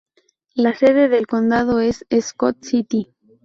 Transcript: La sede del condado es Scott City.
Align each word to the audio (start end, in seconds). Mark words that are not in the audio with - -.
La 0.55 0.73
sede 0.73 1.09
del 1.09 1.27
condado 1.27 1.79
es 1.79 2.07
Scott 2.21 2.63
City. 2.63 3.13